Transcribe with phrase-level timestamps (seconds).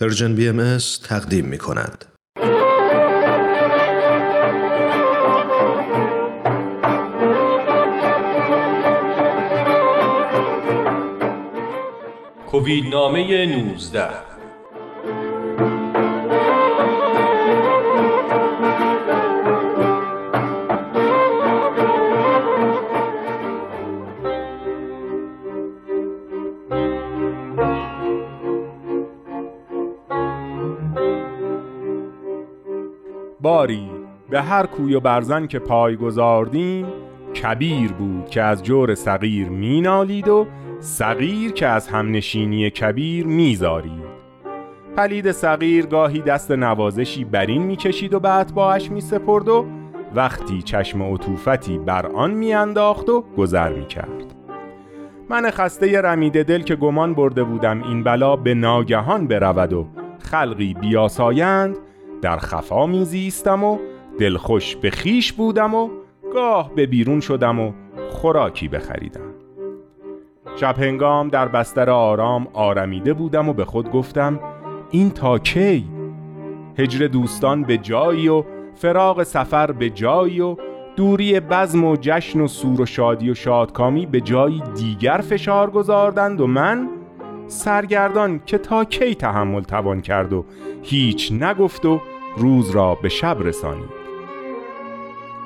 [0.00, 0.78] پرژن بی ام
[1.08, 2.04] تقدیم می کند.
[12.46, 14.29] کووید نامه 19
[33.42, 33.90] باری
[34.30, 36.86] به هر کوی و برزن که پای گذاردیم
[37.42, 40.46] کبیر بود که از جور صغیر مینالید و
[40.80, 44.10] صغیر که از همنشینی کبیر میزارید.
[44.96, 49.66] پلید صغیر گاهی دست نوازشی برین می‌کشید و به اتباعش میسپرد و
[50.14, 54.34] وقتی چشم عطوفتی بر آن میانداخت و گذر می‌کرد.
[55.28, 59.86] من خسته رمیده دل که گمان برده بودم این بلا به ناگهان برود و
[60.18, 61.76] خلقی بیاسایند
[62.22, 63.78] در خفا میزیستم و
[64.18, 65.88] دلخوش به خیش بودم و
[66.34, 67.72] گاه به بیرون شدم و
[68.10, 69.30] خوراکی بخریدم
[70.56, 74.40] شب هنگام در بستر آرام آرمیده بودم و به خود گفتم
[74.90, 75.84] این تا کی؟
[76.78, 78.44] هجر دوستان به جایی و
[78.74, 80.56] فراغ سفر به جایی و
[80.96, 86.40] دوری بزم و جشن و سور و شادی و شادکامی به جایی دیگر فشار گذاردند
[86.40, 86.88] و من
[87.46, 90.44] سرگردان که تا کی تحمل توان کرد و
[90.82, 92.00] هیچ نگفت و
[92.36, 94.00] روز را به شب رسانید.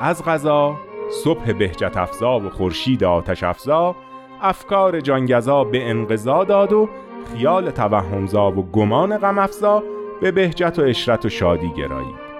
[0.00, 0.76] از غذا
[1.10, 3.96] صبح بهجت افزا و خورشید آتش افزا
[4.42, 6.88] افکار جانگزا به انقضا داد و
[7.32, 9.82] خیال توهمزا و گمان غم افزا
[10.20, 12.30] به بهجت و اشرت و شادی گرایید.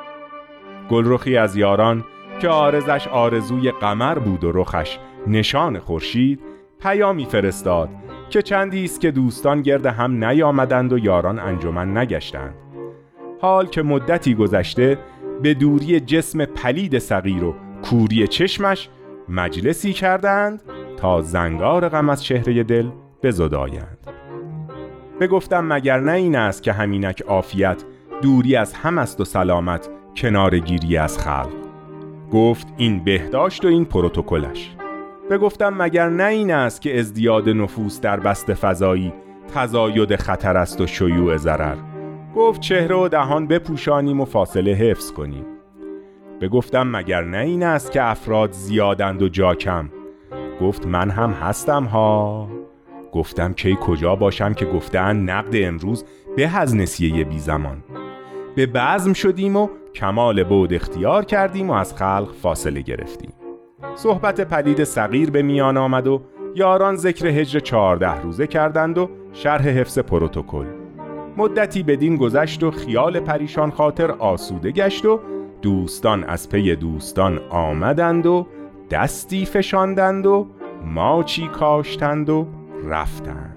[0.91, 2.05] گلرخی از یاران
[2.41, 6.41] که آرزش آرزوی قمر بود و رخش نشان خورشید
[6.83, 7.89] پیامی فرستاد
[8.31, 12.70] که چندی است که دوستان گرد هم نیامدند و یاران انجمن نگشتند.
[13.41, 14.99] حال که مدتی گذشته
[15.43, 18.89] به دوری جسم پلید صغیر و کوری چشمش
[19.29, 20.63] مجلسی کردند
[20.97, 22.89] تا زنگار غم از چهره دل
[23.23, 23.99] بزدایند.
[25.21, 27.85] بگفتم مگر نه این است که همینک عافیت
[28.23, 31.53] دوری از هم است و سلامت کنارگیری از خلق.
[32.33, 34.77] گفت این بهداشت و این پروتکلش.
[35.31, 39.13] بگفتم مگر نه این است که ازدیاد نفوس در بست فضایی
[39.55, 41.90] تزاید خطر است و شیوع ضرر.
[42.37, 45.45] گفت چهره و دهان بپوشانیم و فاصله حفظ کنیم.
[46.41, 49.91] بگفتم مگر نه این است که افراد زیادند و جا کم؟
[50.61, 52.49] گفت من هم هستم ها.
[53.13, 56.05] گفتم کی کجا باشم که گفتن نقد امروز
[56.37, 57.83] به از نسیه بی زمان.
[58.57, 63.33] به بزم شدیم و کمال بود اختیار کردیم و از خلق فاصله گرفتیم.
[63.95, 66.23] صحبت پدید صغیر به میان آمد و
[66.55, 70.80] یاران ذکر هجر چهارده روزه کردند و شرح حفظ پروتکل.
[71.41, 75.21] مدتی بدین گذشت و خیال پریشان خاطر آسوده گشت و
[75.63, 78.47] دوستان از پی دوستان آمدند و
[78.91, 80.47] دستی فشاندند و
[80.85, 82.47] ماچی کاشتند و
[82.85, 83.57] رفتند.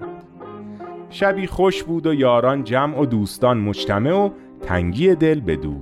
[1.10, 4.30] شبی خوش بود و یاران جمع و دوستان مجتمع و
[4.62, 5.74] تنگی دل بدو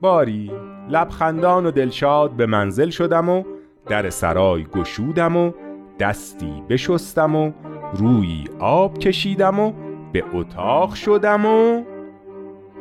[0.00, 0.50] باری
[0.88, 3.42] لبخندان و دلشاد به منزل شدم و
[3.86, 5.52] در سرای گشودم و
[5.98, 7.52] دستی بشستم و
[7.94, 9.72] روی آب کشیدم و
[10.12, 11.84] به اتاق شدم و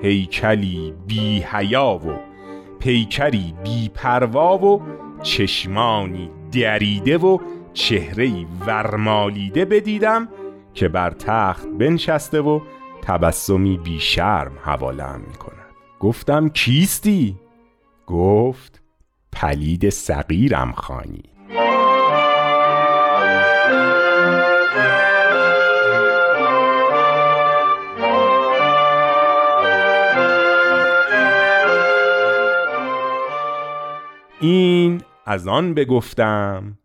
[0.02, 2.20] هیکلی بی حیا و
[2.80, 4.82] پیکری بی پروا و
[5.22, 7.38] چشمانی دریده و
[7.74, 10.30] چهرهی ورمالیده بدیدم
[10.74, 12.60] که بر تخت بنشسته و
[13.02, 15.60] تبسمی بی شرم حوالم می کند
[16.00, 17.36] گفتم کیستی؟
[18.08, 18.82] گفت
[19.32, 21.24] پلید صغیرم خانی
[34.42, 36.78] این از آن بگفتم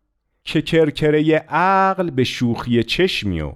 [0.43, 3.53] که کرکره عقل به شوخی چشمی و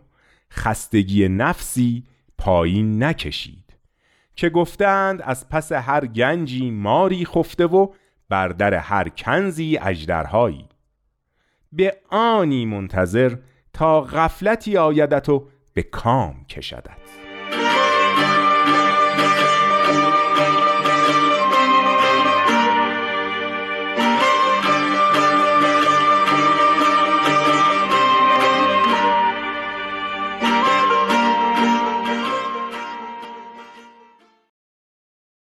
[0.52, 2.04] خستگی نفسی
[2.38, 3.74] پایین نکشید
[4.36, 7.88] که گفتند از پس هر گنجی ماری خفته و
[8.30, 10.70] بر در هر کنزی اجدرهایی.
[11.72, 13.36] به آنی منتظر
[13.74, 17.29] تا غفلتی آیدت و به کام کشدت.